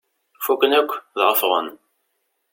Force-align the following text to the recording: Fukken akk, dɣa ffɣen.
Fukken 0.45 0.71
akk, 0.79 0.91
dɣa 1.19 1.33
ffɣen. 1.41 1.67